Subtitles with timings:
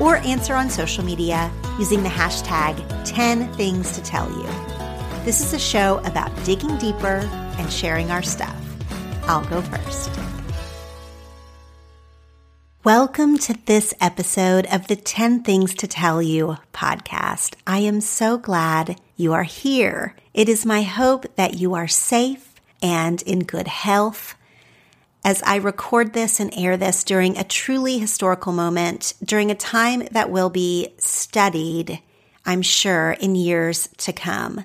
[0.00, 4.46] or answer on social media using the hashtag 10 things to tell you.
[5.24, 8.56] This is a show about digging deeper and sharing our stuff.
[9.24, 10.10] I'll go first.
[12.84, 17.56] Welcome to this episode of the 10 Things to Tell You podcast.
[17.66, 20.14] I am so glad you are here.
[20.32, 24.35] It is my hope that you are safe and in good health
[25.26, 30.04] as I record this and air this during a truly historical moment, during a time
[30.12, 32.00] that will be studied,
[32.44, 34.64] I'm sure, in years to come.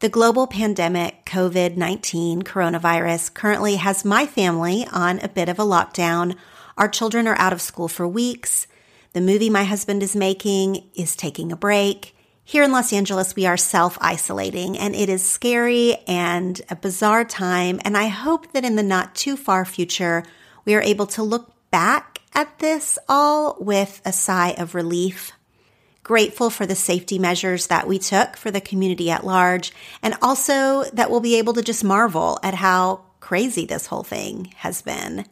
[0.00, 5.62] The global pandemic, COVID 19 coronavirus, currently has my family on a bit of a
[5.64, 6.36] lockdown.
[6.78, 8.66] Our children are out of school for weeks.
[9.12, 12.16] The movie my husband is making is taking a break.
[12.48, 17.26] Here in Los Angeles, we are self isolating and it is scary and a bizarre
[17.26, 17.78] time.
[17.84, 20.24] And I hope that in the not too far future,
[20.64, 25.32] we are able to look back at this all with a sigh of relief.
[26.02, 29.70] Grateful for the safety measures that we took for the community at large,
[30.02, 34.54] and also that we'll be able to just marvel at how crazy this whole thing
[34.56, 35.26] has been.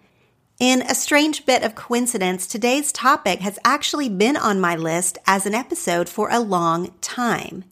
[0.58, 5.44] In a strange bit of coincidence, today's topic has actually been on my list as
[5.44, 7.64] an episode for a long time.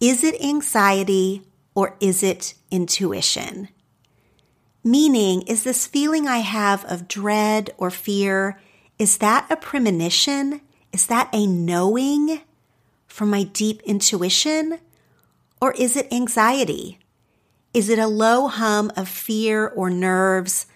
[0.00, 1.42] Is it anxiety
[1.74, 3.70] or is it intuition?
[4.84, 8.60] Meaning, is this feeling I have of dread or fear,
[9.00, 10.60] is that a premonition?
[10.92, 12.42] Is that a knowing
[13.08, 14.78] from my deep intuition?
[15.60, 17.00] Or is it anxiety?
[17.74, 20.66] Is it a low hum of fear or nerves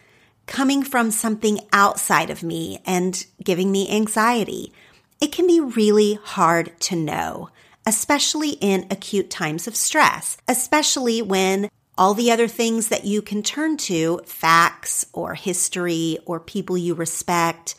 [0.47, 4.73] coming from something outside of me and giving me anxiety?
[5.21, 7.51] It can be really hard to know,
[7.87, 13.43] especially in acute times of stress, especially when all the other things that you can
[13.43, 17.75] turn to, facts or history or people you respect,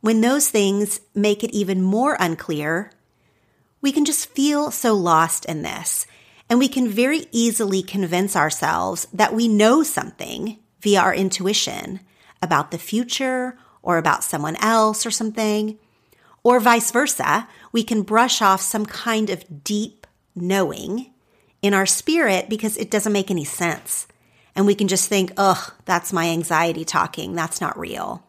[0.00, 2.90] when those things make it even more unclear,
[3.82, 6.06] we can just feel so lost in this.
[6.48, 12.00] And we can very easily convince ourselves that we know something via our intuition
[12.42, 15.78] about the future or about someone else or something.
[16.42, 21.12] Or vice versa, we can brush off some kind of deep knowing
[21.62, 24.06] in our spirit because it doesn't make any sense.
[24.56, 27.34] And we can just think, ugh, that's my anxiety talking.
[27.34, 28.26] That's not real.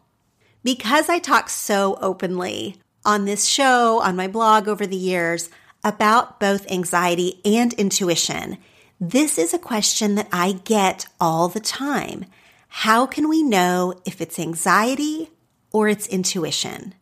[0.63, 5.50] Because I talk so openly on this show, on my blog over the years
[5.83, 8.57] about both anxiety and intuition,
[9.00, 12.25] this is a question that I get all the time.
[12.73, 15.29] How can we know if it's anxiety
[15.73, 16.95] or it's intuition?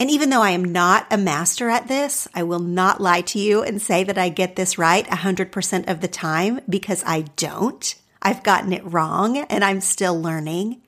[0.00, 3.38] And even though I am not a master at this, I will not lie to
[3.38, 7.94] you and say that I get this right 100% of the time because I don't.
[8.20, 10.82] I've gotten it wrong and I'm still learning.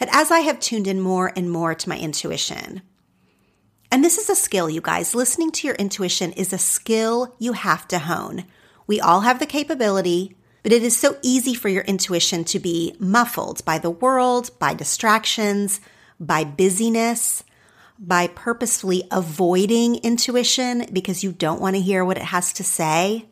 [0.00, 2.82] But as I have tuned in more and more to my intuition,
[3.92, 7.52] and this is a skill, you guys, listening to your intuition is a skill you
[7.52, 8.44] have to hone.
[8.88, 10.36] We all have the capability,
[10.66, 14.74] but it is so easy for your intuition to be muffled by the world, by
[14.74, 15.80] distractions,
[16.18, 17.44] by busyness,
[18.00, 23.26] by purposefully avoiding intuition because you don't want to hear what it has to say.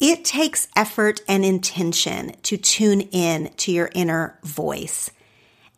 [0.00, 5.12] It takes effort and intention to tune in to your inner voice.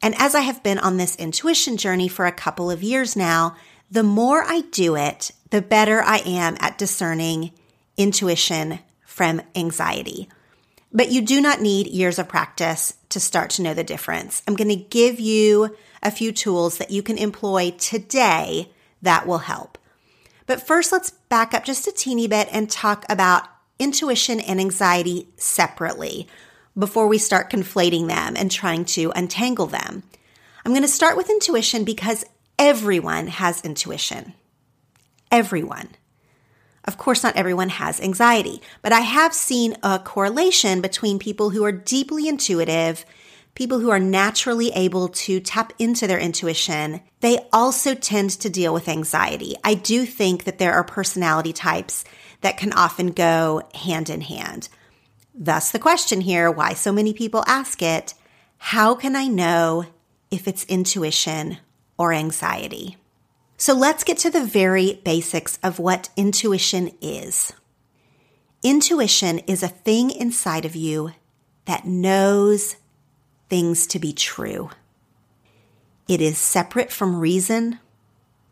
[0.00, 3.54] And as I have been on this intuition journey for a couple of years now,
[3.90, 7.52] the more I do it, the better I am at discerning
[7.98, 10.30] intuition from anxiety.
[10.94, 14.42] But you do not need years of practice to start to know the difference.
[14.46, 18.70] I'm going to give you a few tools that you can employ today
[19.02, 19.76] that will help.
[20.46, 23.48] But first, let's back up just a teeny bit and talk about
[23.78, 26.28] intuition and anxiety separately
[26.78, 30.04] before we start conflating them and trying to untangle them.
[30.64, 32.24] I'm going to start with intuition because
[32.58, 34.34] everyone has intuition.
[35.30, 35.88] Everyone.
[36.84, 41.64] Of course, not everyone has anxiety, but I have seen a correlation between people who
[41.64, 43.04] are deeply intuitive
[43.54, 48.74] people who are naturally able to tap into their intuition, they also tend to deal
[48.74, 49.54] with anxiety.
[49.62, 52.04] I do think that there are personality types
[52.40, 54.68] that can often go hand in hand.
[55.34, 58.14] Thus, the question here why so many people ask it
[58.58, 59.84] how can I know
[60.30, 61.58] if it's intuition
[61.98, 62.96] or anxiety?
[63.64, 67.50] So let's get to the very basics of what intuition is.
[68.62, 71.12] Intuition is a thing inside of you
[71.64, 72.76] that knows
[73.48, 74.68] things to be true.
[76.06, 77.78] It is separate from reason.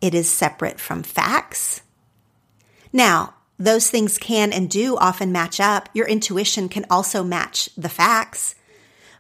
[0.00, 1.82] It is separate from facts.
[2.90, 5.90] Now, those things can and do often match up.
[5.92, 8.54] Your intuition can also match the facts,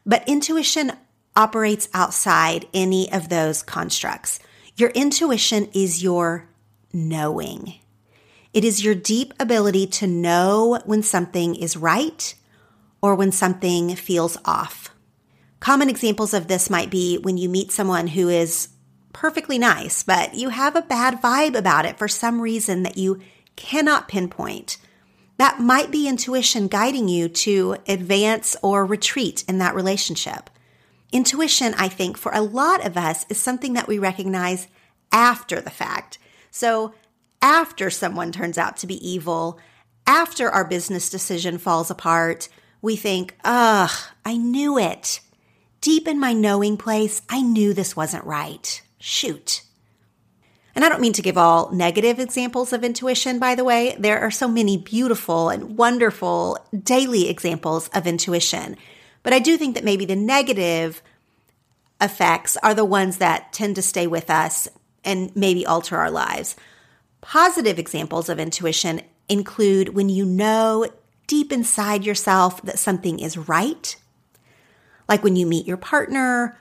[0.06, 0.92] but intuition
[1.36, 4.40] operates outside any of those constructs.
[4.76, 6.48] Your intuition is your
[6.92, 7.74] knowing.
[8.54, 12.34] It is your deep ability to know when something is right
[13.02, 14.90] or when something feels off.
[15.60, 18.68] Common examples of this might be when you meet someone who is
[19.12, 23.20] perfectly nice, but you have a bad vibe about it for some reason that you
[23.56, 24.78] cannot pinpoint.
[25.36, 30.48] That might be intuition guiding you to advance or retreat in that relationship.
[31.12, 34.66] Intuition, I think, for a lot of us is something that we recognize
[35.12, 36.18] after the fact.
[36.50, 36.94] So,
[37.42, 39.58] after someone turns out to be evil,
[40.06, 42.48] after our business decision falls apart,
[42.80, 43.90] we think, ugh,
[44.24, 45.20] I knew it.
[45.80, 48.80] Deep in my knowing place, I knew this wasn't right.
[48.98, 49.62] Shoot.
[50.74, 53.94] And I don't mean to give all negative examples of intuition, by the way.
[53.98, 58.76] There are so many beautiful and wonderful daily examples of intuition.
[59.22, 61.02] But I do think that maybe the negative
[62.00, 64.68] effects are the ones that tend to stay with us
[65.04, 66.56] and maybe alter our lives.
[67.20, 70.86] Positive examples of intuition include when you know
[71.26, 73.96] deep inside yourself that something is right
[75.08, 76.56] like when you meet your partner,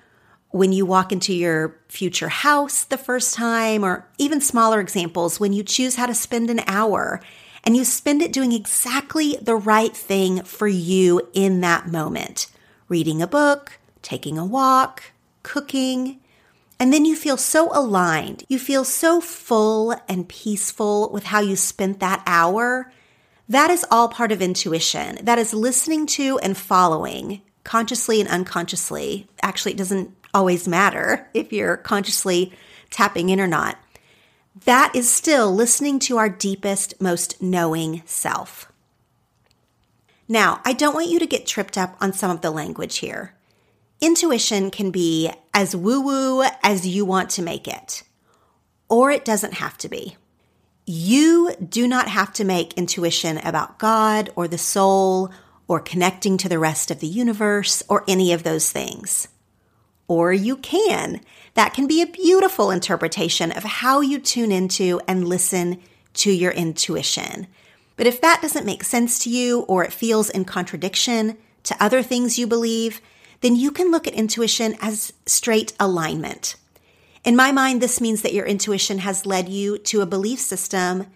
[0.49, 5.53] when you walk into your future house the first time, or even smaller examples, when
[5.53, 7.21] you choose how to spend an hour
[7.63, 12.47] and you spend it doing exactly the right thing for you in that moment.
[12.89, 15.03] Reading a book, taking a walk,
[15.43, 16.19] cooking.
[16.79, 18.43] And then you feel so aligned.
[18.49, 22.91] You feel so full and peaceful with how you spent that hour.
[23.47, 25.19] That is all part of intuition.
[25.23, 29.27] That is listening to and following consciously and unconsciously.
[29.43, 32.53] Actually, it doesn't always matter if you're consciously
[32.89, 33.77] tapping in or not.
[34.53, 38.71] That is still listening to our deepest, most knowing self.
[40.27, 43.33] Now, I don't want you to get tripped up on some of the language here.
[44.01, 48.03] Intuition can be as woo woo as you want to make it,
[48.89, 50.17] or it doesn't have to be.
[50.85, 55.31] You do not have to make intuition about God or the soul
[55.67, 59.27] or connecting to the rest of the universe or any of those things.
[60.11, 61.21] Or you can.
[61.53, 65.79] That can be a beautiful interpretation of how you tune into and listen
[66.15, 67.47] to your intuition.
[67.95, 72.03] But if that doesn't make sense to you or it feels in contradiction to other
[72.03, 72.99] things you believe,
[73.39, 76.57] then you can look at intuition as straight alignment.
[77.23, 81.07] In my mind, this means that your intuition has led you to a belief system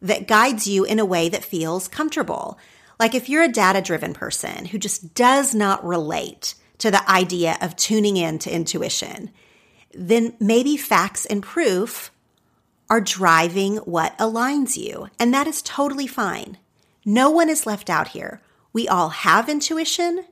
[0.00, 2.56] that guides you in a way that feels comfortable.
[3.00, 7.56] Like if you're a data driven person who just does not relate to the idea
[7.60, 9.30] of tuning in to intuition,
[9.92, 12.10] then maybe facts and proof
[12.90, 15.08] are driving what aligns you.
[15.18, 16.58] And that is totally fine.
[17.04, 18.40] No one is left out here.
[18.72, 20.24] We all have intuition.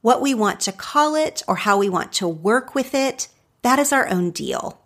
[0.00, 3.28] What we want to call it or how we want to work with it,
[3.62, 4.80] that is our own deal.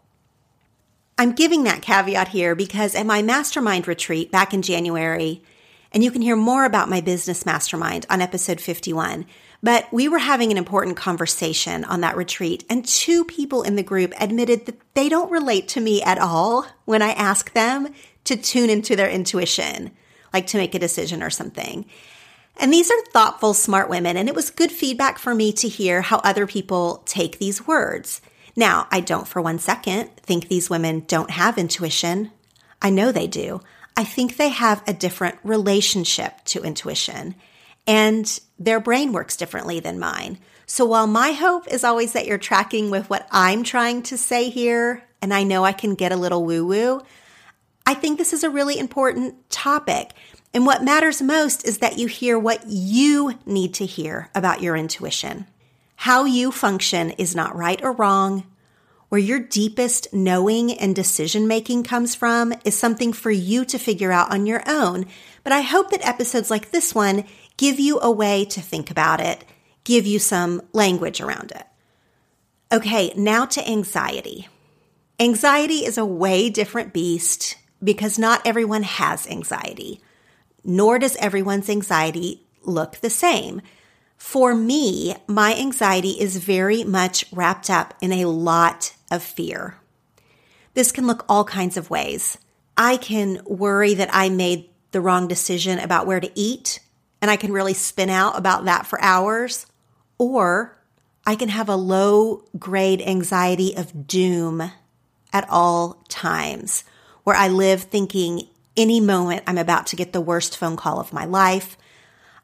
[1.16, 5.42] I'm giving that caveat here because at my mastermind retreat back in January,
[5.92, 9.24] and you can hear more about my business mastermind on episode 51,
[9.64, 13.82] but we were having an important conversation on that retreat, and two people in the
[13.82, 17.88] group admitted that they don't relate to me at all when I ask them
[18.24, 19.90] to tune into their intuition,
[20.34, 21.86] like to make a decision or something.
[22.58, 26.02] And these are thoughtful, smart women, and it was good feedback for me to hear
[26.02, 28.20] how other people take these words.
[28.54, 32.32] Now, I don't for one second think these women don't have intuition.
[32.82, 33.62] I know they do.
[33.96, 37.34] I think they have a different relationship to intuition
[37.86, 40.38] and their brain works differently than mine.
[40.66, 44.48] So while my hope is always that you're tracking with what I'm trying to say
[44.48, 47.02] here, and I know I can get a little woo woo,
[47.86, 50.12] I think this is a really important topic.
[50.54, 54.76] And what matters most is that you hear what you need to hear about your
[54.76, 55.46] intuition.
[55.96, 58.44] How you function is not right or wrong.
[59.10, 64.10] Where your deepest knowing and decision making comes from is something for you to figure
[64.10, 65.06] out on your own.
[65.42, 67.24] But I hope that episodes like this one
[67.56, 69.44] give you a way to think about it,
[69.84, 71.66] give you some language around it.
[72.72, 74.48] Okay, now to anxiety.
[75.20, 80.00] Anxiety is a way different beast because not everyone has anxiety,
[80.64, 83.60] nor does everyone's anxiety look the same.
[84.16, 89.76] For me, my anxiety is very much wrapped up in a lot of fear.
[90.72, 92.38] This can look all kinds of ways.
[92.76, 96.80] I can worry that I made the wrong decision about where to eat
[97.24, 99.64] and I can really spin out about that for hours.
[100.18, 100.76] Or
[101.24, 104.70] I can have a low grade anxiety of doom
[105.32, 106.84] at all times
[107.22, 108.42] where I live thinking
[108.76, 111.78] any moment I'm about to get the worst phone call of my life.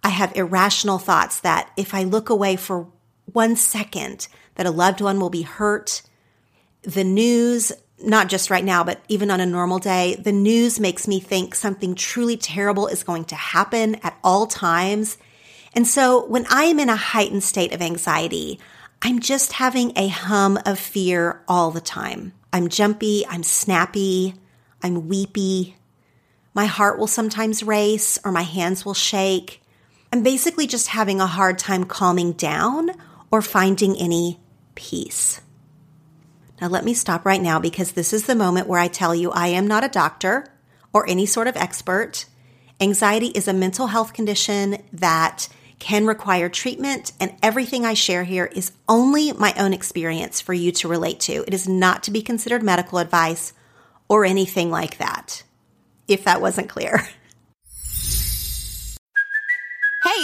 [0.03, 2.87] I have irrational thoughts that if I look away for
[3.31, 6.01] one second, that a loved one will be hurt.
[6.81, 7.71] The news
[8.03, 11.55] not just right now, but even on a normal day, the news makes me think
[11.55, 15.19] something truly terrible is going to happen at all times.
[15.75, 18.59] And so when I am in a heightened state of anxiety,
[19.03, 22.33] I'm just having a hum of fear all the time.
[22.53, 24.35] I'm jumpy, I'm snappy,
[24.83, 25.77] I'm weepy.
[26.53, 29.63] My heart will sometimes race or my hands will shake.
[30.13, 32.91] I'm basically just having a hard time calming down
[33.31, 34.41] or finding any
[34.75, 35.41] peace.
[36.61, 39.31] Now, let me stop right now because this is the moment where I tell you
[39.31, 40.47] I am not a doctor
[40.93, 42.27] or any sort of expert.
[42.81, 45.49] Anxiety is a mental health condition that
[45.79, 50.73] can require treatment, and everything I share here is only my own experience for you
[50.73, 51.43] to relate to.
[51.47, 53.55] It is not to be considered medical advice
[54.07, 55.43] or anything like that,
[56.07, 57.09] if that wasn't clear.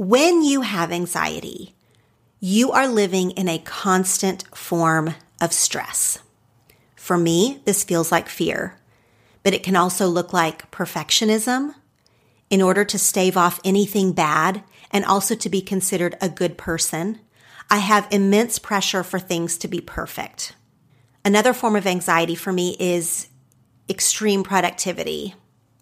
[0.00, 1.74] When you have anxiety,
[2.40, 6.20] you are living in a constant form of stress.
[6.96, 8.78] For me, this feels like fear,
[9.42, 11.74] but it can also look like perfectionism
[12.48, 17.20] in order to stave off anything bad and also to be considered a good person.
[17.68, 20.54] I have immense pressure for things to be perfect.
[21.26, 23.28] Another form of anxiety for me is
[23.86, 25.34] extreme productivity.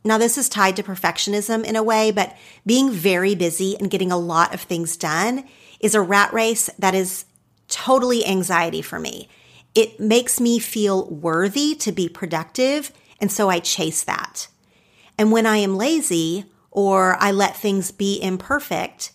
[0.08, 2.34] Now, this is tied to perfectionism in a way, but
[2.64, 5.44] being very busy and getting a lot of things done
[5.80, 7.26] is a rat race that is
[7.68, 9.28] totally anxiety for me.
[9.74, 14.48] It makes me feel worthy to be productive, and so I chase that.
[15.18, 19.12] And when I am lazy or I let things be imperfect,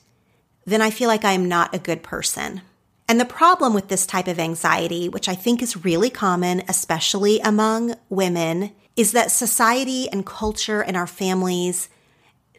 [0.63, 2.61] then I feel like I am not a good person.
[3.09, 7.39] And the problem with this type of anxiety, which I think is really common, especially
[7.39, 11.89] among women, is that society and culture and our families,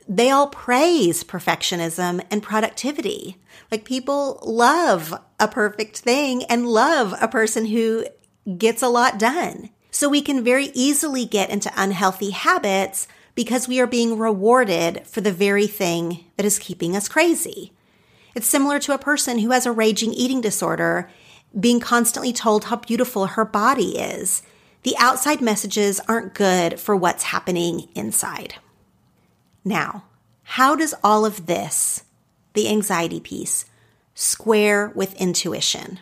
[0.09, 3.39] they all praise perfectionism and productivity.
[3.71, 8.05] Like people love a perfect thing and love a person who
[8.59, 9.71] gets a lot done.
[9.91, 15.21] So we can very easily get into unhealthy habits because we are being rewarded for
[15.21, 17.73] the very thing that is keeping us crazy.
[18.35, 21.11] It's similar to a person who has a raging eating disorder
[21.59, 24.43] being constantly told how beautiful her body is.
[24.85, 28.57] The outside messages aren't good for what's happening inside.
[29.65, 30.05] Now,
[30.43, 32.05] how does all of this,
[32.53, 33.65] the anxiety piece,
[34.15, 36.01] square with intuition?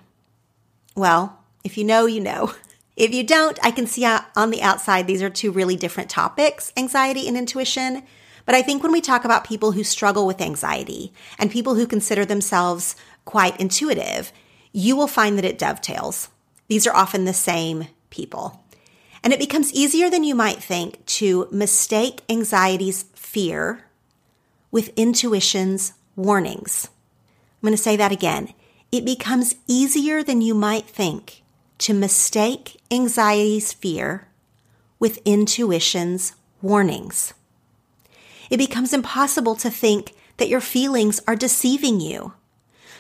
[0.96, 2.54] Well, if you know, you know.
[2.94, 6.72] If you don't, I can see on the outside these are two really different topics
[6.76, 8.02] anxiety and intuition.
[8.44, 11.86] But I think when we talk about people who struggle with anxiety and people who
[11.86, 14.32] consider themselves quite intuitive,
[14.72, 16.28] you will find that it dovetails.
[16.68, 18.62] These are often the same people.
[19.22, 23.84] And it becomes easier than you might think to mistake anxiety's fear
[24.70, 26.88] with intuition's warnings.
[27.62, 28.52] I'm going to say that again.
[28.90, 31.42] It becomes easier than you might think
[31.78, 34.28] to mistake anxiety's fear
[34.98, 37.32] with intuition's warnings.
[38.50, 42.34] It becomes impossible to think that your feelings are deceiving you.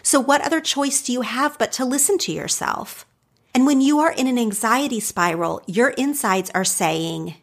[0.02, 3.06] So, what other choice do you have but to listen to yourself?
[3.54, 7.34] And when you are in an anxiety spiral, your insides are saying,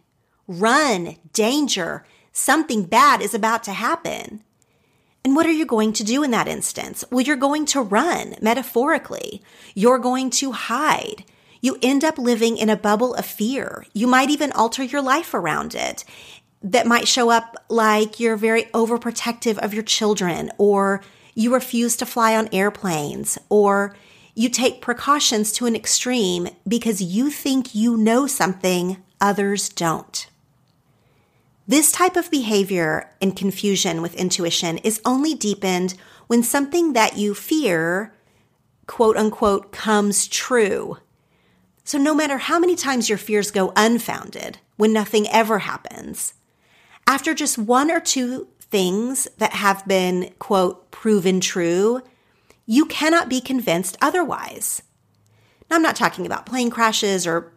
[0.48, 4.44] run, danger, something bad is about to happen.
[5.24, 7.04] And what are you going to do in that instance?
[7.12, 9.44] Well, you're going to run, metaphorically.
[9.76, 11.26] You're going to hide.
[11.62, 13.86] You end up living in a bubble of fear.
[13.94, 16.06] You might even alter your life around it.
[16.64, 21.02] That might show up like you're very overprotective of your children, or
[21.36, 23.96] you refuse to fly on airplanes, or
[24.40, 30.30] you take precautions to an extreme because you think you know something others don't.
[31.68, 35.96] This type of behavior and confusion with intuition is only deepened
[36.28, 38.14] when something that you fear,
[38.88, 41.00] quote unquote, comes true.
[41.84, 46.34] So no matter how many times your fears go unfounded, when nothing ever happens,
[47.06, 52.04] after just one or two things that have been, quote, proven true,
[52.72, 54.84] you cannot be convinced otherwise.
[55.68, 57.52] Now, I'm not talking about plane crashes or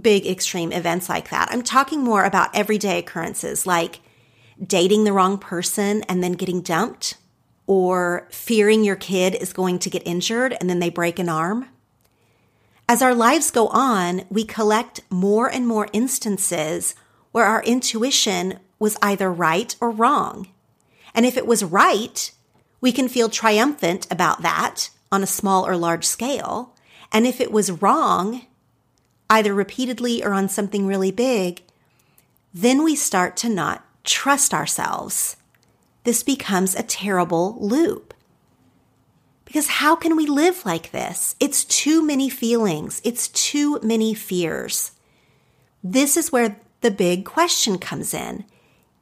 [0.00, 1.50] big extreme events like that.
[1.50, 4.00] I'm talking more about everyday occurrences like
[4.66, 7.18] dating the wrong person and then getting dumped,
[7.66, 11.68] or fearing your kid is going to get injured and then they break an arm.
[12.88, 16.94] As our lives go on, we collect more and more instances
[17.32, 20.48] where our intuition was either right or wrong.
[21.14, 22.30] And if it was right,
[22.84, 26.74] we can feel triumphant about that on a small or large scale.
[27.10, 28.42] And if it was wrong,
[29.30, 31.62] either repeatedly or on something really big,
[32.52, 35.38] then we start to not trust ourselves.
[36.02, 38.12] This becomes a terrible loop.
[39.46, 41.36] Because how can we live like this?
[41.40, 43.00] It's too many feelings.
[43.02, 44.92] It's too many fears.
[45.82, 48.44] This is where the big question comes in.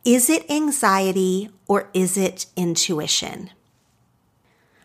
[0.04, 3.50] Is it anxiety or is it intuition?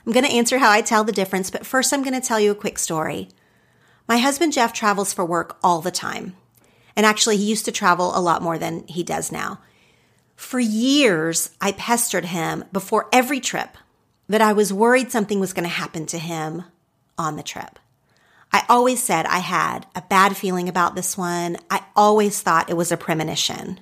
[0.08, 2.40] I'm going to answer how I tell the difference, but first I'm going to tell
[2.40, 3.28] you a quick story.
[4.08, 6.38] My husband Jeff travels for work all the time.
[6.96, 9.60] And actually, he used to travel a lot more than he does now.
[10.38, 13.78] For years, I pestered him before every trip
[14.30, 16.64] that I was worried something was going to happen to him
[17.18, 17.78] on the trip.
[18.54, 21.58] I always said I had a bad feeling about this one.
[21.70, 23.82] I always thought it was a premonition.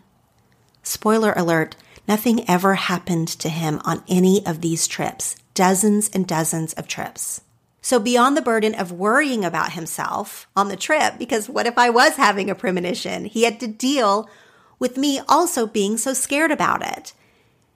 [0.81, 1.75] Spoiler alert,
[2.07, 7.41] nothing ever happened to him on any of these trips dozens and dozens of trips.
[7.81, 11.89] So beyond the burden of worrying about himself on the trip, because what if I
[11.89, 13.25] was having a premonition?
[13.25, 14.29] He had to deal
[14.77, 17.13] with me also being so scared about it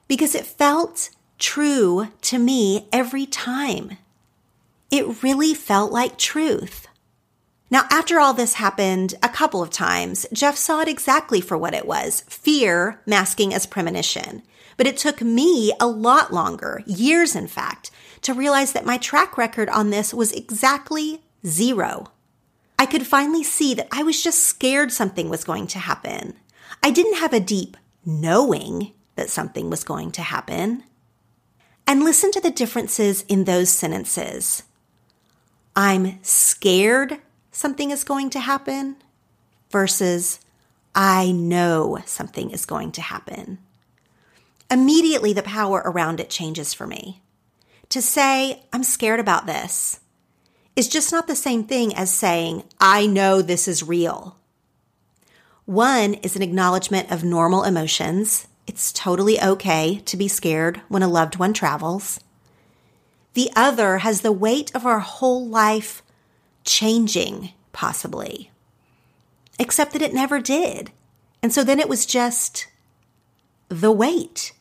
[0.07, 3.97] because it felt true to me every time.
[4.91, 6.87] It really felt like truth.
[7.71, 11.75] Now, after all this happened a couple of times, Jeff saw it exactly for what
[11.75, 14.41] it was fear masking as premonition.
[14.75, 19.37] But it took me a lot longer, years in fact, to realize that my track
[19.37, 22.07] record on this was exactly zero.
[22.79, 26.35] I could finally see that I was just scared something was going to happen.
[26.81, 30.85] I didn't have a deep knowing that something was going to happen.
[31.85, 34.63] And listen to the differences in those sentences.
[35.75, 37.19] I'm scared
[37.59, 38.95] something is going to happen
[39.69, 40.39] versus
[40.95, 43.59] I know something is going to happen
[44.71, 47.21] immediately the power around it changes for me.
[47.89, 49.99] To say, I'm scared about this,
[50.75, 54.37] is just not the same thing as saying, I know this is real.
[55.65, 58.47] One is an acknowledgement of normal emotions.
[58.67, 62.19] It's totally okay to be scared when a loved one travels.
[63.33, 66.03] The other has the weight of our whole life
[66.69, 68.51] changing, possibly.
[69.57, 70.91] Except that it never did.
[71.41, 72.67] And so then it was just
[73.69, 74.53] the weight.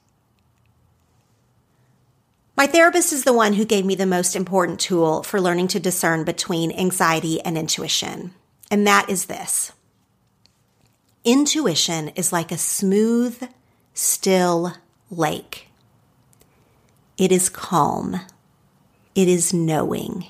[2.57, 5.81] My therapist is the one who gave me the most important tool for learning to
[5.81, 8.35] discern between anxiety and intuition,
[8.71, 9.73] and that is this.
[11.25, 13.49] Intuition is like a smooth,
[13.95, 14.73] still
[15.11, 15.69] lake.
[17.17, 18.21] It is calm.
[19.15, 20.27] It is knowing.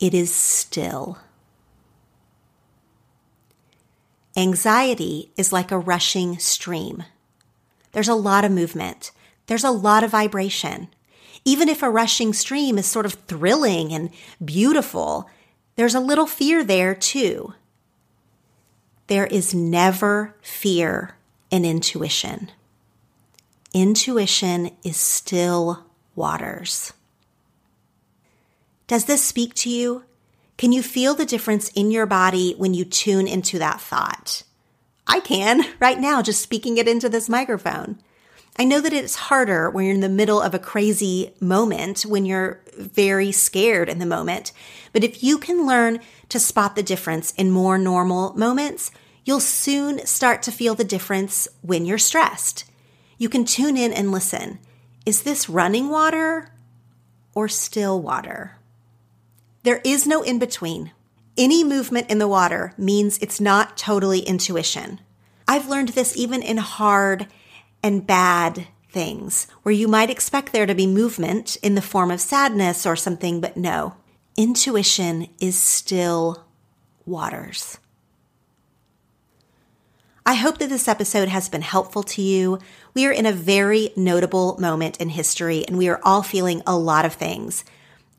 [0.00, 1.18] It is still.
[4.36, 7.02] Anxiety is like a rushing stream.
[7.92, 9.10] There's a lot of movement.
[9.46, 10.88] There's a lot of vibration.
[11.44, 14.10] Even if a rushing stream is sort of thrilling and
[14.44, 15.28] beautiful,
[15.74, 17.54] there's a little fear there too.
[19.08, 21.16] There is never fear
[21.50, 22.50] in intuition.
[23.74, 26.92] Intuition is still waters.
[28.88, 30.04] Does this speak to you?
[30.56, 34.44] Can you feel the difference in your body when you tune into that thought?
[35.06, 37.98] I can right now, just speaking it into this microphone.
[38.58, 42.24] I know that it's harder when you're in the middle of a crazy moment, when
[42.24, 44.52] you're very scared in the moment.
[44.94, 48.90] But if you can learn to spot the difference in more normal moments,
[49.22, 52.64] you'll soon start to feel the difference when you're stressed.
[53.18, 54.60] You can tune in and listen.
[55.04, 56.54] Is this running water
[57.34, 58.57] or still water?
[59.68, 60.92] There is no in between.
[61.36, 64.98] Any movement in the water means it's not totally intuition.
[65.46, 67.26] I've learned this even in hard
[67.82, 72.22] and bad things where you might expect there to be movement in the form of
[72.22, 73.96] sadness or something, but no.
[74.38, 76.46] Intuition is still
[77.04, 77.76] waters.
[80.24, 82.58] I hope that this episode has been helpful to you.
[82.94, 86.74] We are in a very notable moment in history and we are all feeling a
[86.74, 87.66] lot of things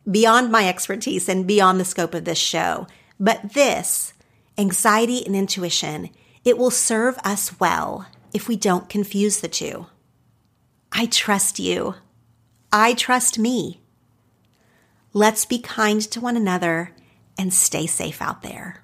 [0.10, 2.88] beyond my expertise and beyond the scope of this show.
[3.20, 4.14] But this,
[4.58, 6.10] anxiety and intuition,
[6.46, 9.88] it will serve us well if we don't confuse the two.
[10.92, 11.96] I trust you.
[12.72, 13.82] I trust me.
[15.14, 16.96] Let's be kind to one another
[17.38, 18.84] and stay safe out there.